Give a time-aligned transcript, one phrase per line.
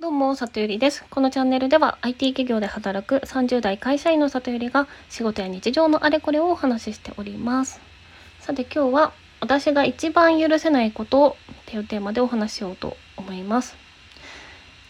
[0.00, 1.04] どうも、里ゆりです。
[1.10, 7.82] このチャンネルでは IT 企業で働く30代会社員の里ゆりが仕事や日常のあれこれをお話ししております。
[8.38, 13.76] さて今日は私が一番許せないことっていうテーマでお話ししようと思います。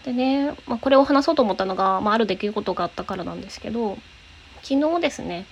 [0.05, 3.99] でね、まあ、これを話そうと思ったのが、まあ、ある出来事があったからなんですけど、
[4.63, 5.45] 昨日ですね、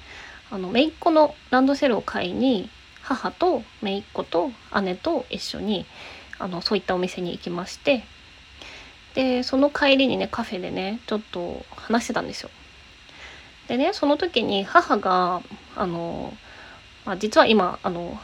[0.53, 2.71] あの、姪っ子のランドセルを買いに
[3.03, 4.53] 母と姪っ子と
[4.83, 5.85] 姉と一緒に
[6.39, 8.05] あのそういったお店に行きまして
[9.19, 12.51] でその帰りにねカフェでねちょっと話してたんですよ。
[13.67, 15.43] でねその時に母が
[15.75, 16.33] あの、
[17.05, 18.17] まあ、実は今あの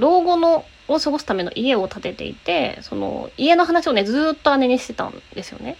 [0.00, 5.76] 老後のを過ごすための家を建てていてその家の話をねずっと姉にしてたんですよね。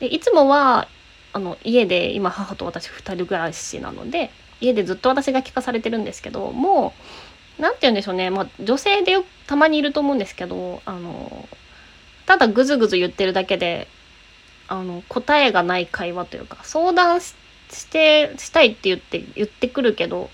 [0.00, 0.88] でいつもは
[1.34, 4.30] あの家で今母と私2人暮らしなので
[4.62, 6.94] 家でずっと私が聞かされてるんですけども
[7.58, 11.46] う何て言うんでしょうね、まあ、女性でたまにいると思うんですけどあの
[12.26, 13.88] ただぐずぐず言ってるだけで
[14.68, 17.34] あの答えがない会話というか相談し
[17.90, 20.30] てしたいって言って言ってくるけど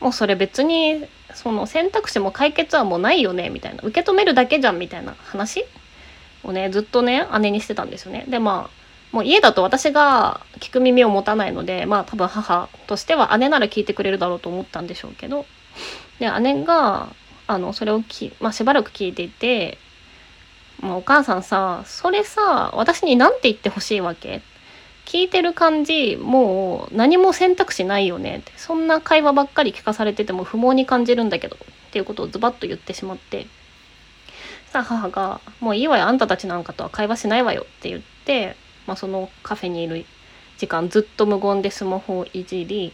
[0.00, 3.82] もうそれ別にその選択肢も解決はもうないよねみたいな。
[3.82, 5.64] 受け止めるだけじゃんみたいな話？
[6.44, 8.24] をねずっとね姉にしてたんですよね。
[8.28, 8.82] でまあ
[9.14, 15.46] もう家だと私が聞く耳を持たないのでまあ多分母としては姉なら聞いてくれるだろうと思ったんでしょうけど。
[16.18, 17.08] で姉が
[17.46, 19.78] あのそれをき、まあ、しばらく聞いていて
[20.82, 24.42] まあ、お母さんさそれさ私に何て言ってほしいわけ？
[25.06, 28.38] 聞いてる感じもう何も選択肢ないよね？
[28.38, 33.46] ってそんな会話ばっかり聞かされてても不毛に感じるんだけどっていうことをズバッと言ってしまって。
[34.70, 40.06] さあ母が「もういいわよあんたたちなんかとは会話しないわよ」って言って、まあ、そのカフェにいる
[40.56, 42.92] 時間ずっと無言でスマホをいじり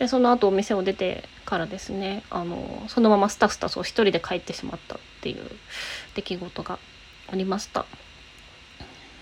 [0.00, 5.48] でその後お店を出てからですねあのそのままスタスタそう一人で帰ってしまったっていう
[6.16, 6.80] 出来事が
[7.32, 7.86] ありました。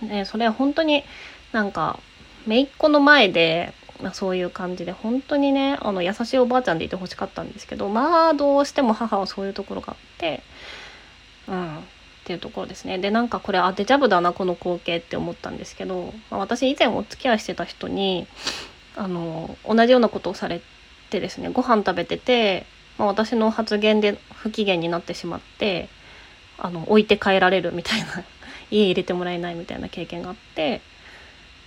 [0.03, 1.05] ね、それは本当に
[1.53, 1.99] なんか
[2.47, 10.43] 姪っ子の前で、まあ、そういう感じで本当にねあの優しいおばあちゃんでいてほしかったんですけどまあどうしても母はそういうところがあって
[11.49, 11.81] うんっ
[12.25, 18.27] ていうところですねでなんかこれあデジャブだなこの光景って思ったんですけど、まあ、私以前お付き合いしてた人に
[18.97, 20.61] あの同じようなことをされ
[21.11, 22.67] てですねご飯食べてて、
[22.99, 25.89] まあ、私の発言で不機嫌になってしまって
[26.59, 28.07] あの置いて帰られるみたいな
[28.71, 30.81] 家入れてもらえないみたいな経験があって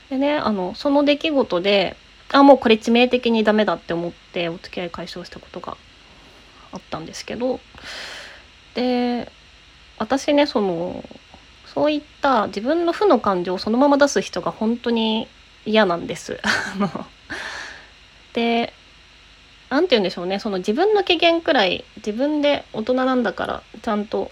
[0.09, 1.95] でねあのその出来事で
[2.31, 5.77] あもうこれ致命的にダメだって思ってお付き合い解消したことが
[6.71, 7.59] あったんですけど
[8.73, 9.31] で
[9.97, 11.03] 私ねその
[11.73, 15.27] そういった自分の負の感情をそのまま出す人が本当に
[15.65, 16.39] 嫌なんです。
[18.33, 18.73] で
[19.69, 24.31] 何て言うんでしょうねその自分の機嫌くらい自分で大人なんだからちゃんと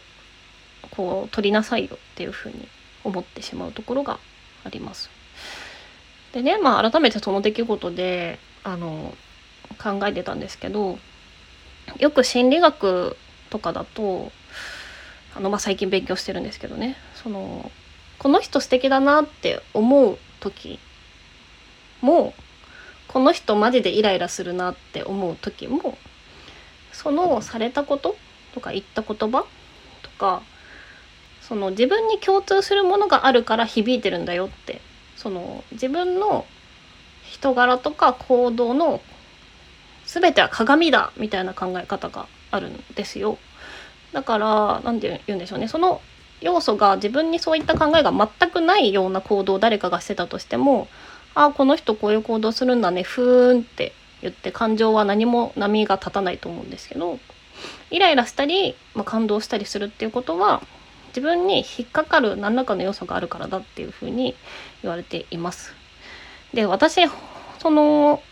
[0.92, 2.68] こう取りなさいよっていうふうに
[3.04, 4.20] 思ってしまうところが
[4.64, 5.10] あります。
[6.34, 9.16] でねまあ改めてその出来事であの
[9.82, 11.00] 考えてたんですけど
[11.98, 13.16] よく心理学
[13.50, 14.32] とかだと
[15.36, 17.72] あの、まあ、最近勉強してるんですけどねその
[18.20, 20.80] この人素敵だなって思う時
[22.02, 22.34] も
[23.08, 25.98] この人マジでイライラするなって思う時も
[26.92, 28.16] そのされたこと
[28.54, 29.46] とか言った言葉
[30.04, 30.44] とか
[31.50, 34.82] その自分に共通するものがあるから響いてるんだよって
[35.18, 36.46] その自分の
[37.24, 39.02] 人柄とか行動の
[40.06, 43.38] 全ては鏡だみたいな考え方があるんですよ。
[44.14, 46.02] だから何て言うんでしょうねその
[46.42, 50.88] 要素が自分にそういった考えが全くないような行動を誰かがしてたとしても
[51.36, 57.20] ああこの人こういう行動するんだねふーんって言って感情は何も波が立たないと思うんですけど
[57.92, 60.64] イライラしたり、まあ、感動したりするっていうことは
[61.10, 64.36] 自分に引っかかる何らかの要素があるからだっていうふうに
[64.82, 65.74] 言われています。
[66.54, 67.02] で私
[67.60, 68.24] その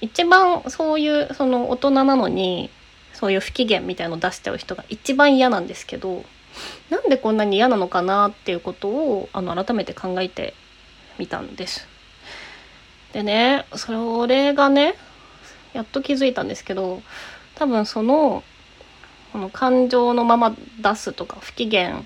[0.00, 2.70] 一番そういうその大人なのに
[3.12, 6.24] そういう不機嫌みたいのを出しちゃう人が一番嫌なんですけど
[6.88, 10.54] なんでこんなに嫌なのかなっていうことをあの改めて考えて
[11.18, 11.86] みたんです。
[13.12, 14.94] でねそれがね
[15.72, 17.02] やっと気づいたんですけど
[17.56, 18.42] 多分その
[19.32, 22.02] この感情のまま出すとか不機嫌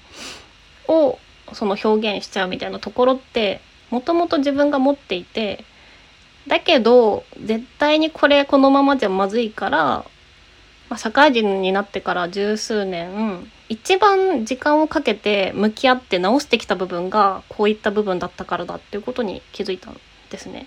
[0.88, 1.18] を
[1.52, 3.60] その表現しちゃうみたいなところって
[3.90, 5.64] もともと自分が持っていて
[6.48, 10.04] だけど絶対にこれこのままじゃまずいから、ま
[10.90, 19.98] あ、社会人になってから十数年一番時間をかけて向き合って直してきた部分がこういった部分だったからだっていうことに気づいたん
[20.30, 20.66] ですね。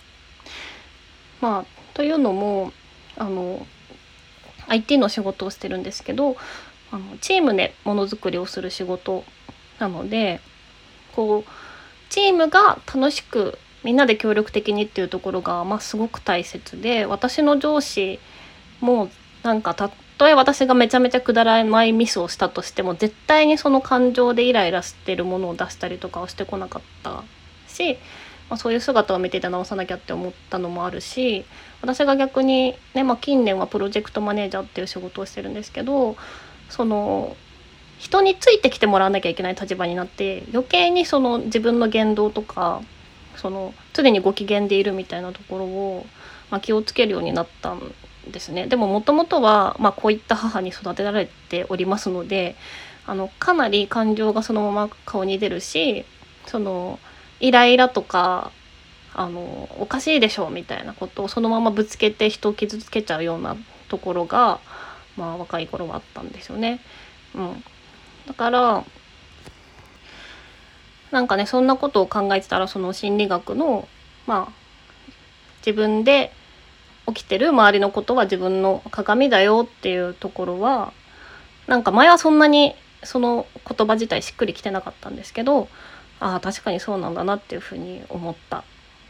[1.42, 2.72] まあというのも
[3.18, 3.66] あの
[4.68, 6.38] IT の仕事をしてるんですけど
[6.92, 9.24] あのチームでものづくりをする仕事
[9.80, 10.40] なので
[11.16, 11.52] こう
[12.10, 18.20] チームが楽しくみんなで協力的にっていうところが、まあ、すごく大切で私の上司
[18.82, 19.10] も
[19.44, 27.24] なんかたとえ私がめちゃめちゃくだらないミスをしたとしても絶対にその感情でイライラしてるものを出したりとかはしてこなかった
[27.68, 27.98] し、
[28.50, 31.46] まあ、そういう姿を見てて直さなきゃって思ったのもあるし
[31.82, 36.16] 私が逆にね、まあ、近年はプロジェクトマネージャーっていう仕事をしてるんですけど
[36.70, 37.36] その
[37.98, 42.82] 人についてきてもらわなきゃいけない立場になって余計にその自分の言動とか
[43.36, 46.06] その常にご機嫌でいるみたいなところを、
[46.50, 47.94] まあ、気をつけるようになったん
[48.32, 48.68] ですね。
[48.68, 52.56] でももともとは、まあ、こういった母に育てられておりますので
[53.06, 56.06] あのかなり感情がそのまま顔に出るし
[56.46, 57.00] その
[57.40, 58.52] イライラとか
[59.14, 63.56] あのおかしいでしょみたいなことをそのままぶつけて人を傷つけちゃうような
[63.90, 64.60] ところが、
[65.16, 66.80] まあ、若い頃はあったんですよね。
[67.34, 67.64] うん、
[68.28, 68.86] だから
[71.12, 73.88] なんかねそんなことを考えてたらその心理学の
[74.26, 74.54] まあ
[75.66, 76.32] 自分で
[77.08, 80.94] 起きてる周りのことは自分の鏡だよっていうところは
[81.66, 85.70] なんか前はそんなにその言葉自体しっくりきてなかったんですけど
[86.20, 88.64] ああ確かにそうなんだなっていうふうに思ったっ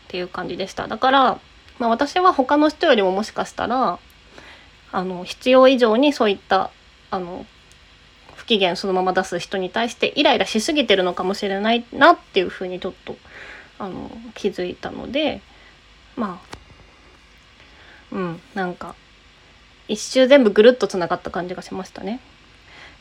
[0.07, 1.39] ていう感じでしただから、
[1.79, 3.99] まあ、私は他の人よりももしかしたら
[4.91, 6.71] あの必要以上にそういった
[7.11, 7.45] あの
[8.35, 13.17] 不機嫌そのまま出す人に対してイライラしすぎてるのかもしれないなっていうふうにちょっと
[13.79, 15.41] あの気づいたので
[16.15, 16.41] ま
[18.11, 18.95] あうんなんか
[19.87, 22.19] 一周全部ぐるっとつながった感じがしましたね。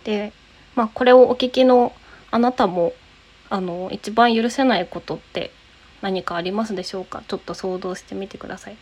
[0.05, 0.33] で
[0.75, 1.93] まあこれをお聞きの
[2.31, 2.93] あなたも
[3.49, 5.51] あの一番許せないことって
[6.03, 7.23] 何かありますでしょうか？
[7.27, 8.77] ちょっと想像してみてください。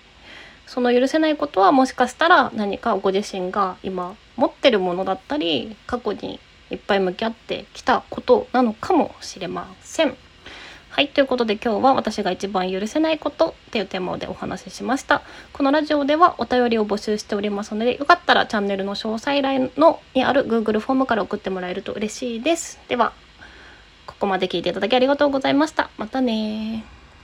[0.66, 6.40] その許せないことはもしかしたら何かご自身が今持ってるものだったり過去に
[6.70, 10.16] いっぱい向き合ってきたことなのかもしれません。
[10.88, 11.08] はい。
[11.08, 15.22] ということで今日は私が一番許せないことっていうテーマでお話ししました。
[15.52, 22.78] このラジオではお便りを募集しておりますので、よかったらチャンネルの詳細欄のにある Google フォームから送ってもらえると嬉しいです。
[22.88, 23.12] では、
[24.06, 25.90] ここまで聞いていただきありがとうございました。
[25.98, 26.84] またね